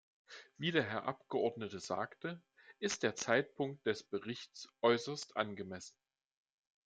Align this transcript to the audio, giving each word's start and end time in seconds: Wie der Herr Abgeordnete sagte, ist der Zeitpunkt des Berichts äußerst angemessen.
Wie 0.57 0.71
der 0.71 0.81
Herr 0.81 1.03
Abgeordnete 1.03 1.79
sagte, 1.79 2.41
ist 2.79 3.03
der 3.03 3.13
Zeitpunkt 3.15 3.85
des 3.85 4.01
Berichts 4.01 4.67
äußerst 4.81 5.37
angemessen. 5.37 5.95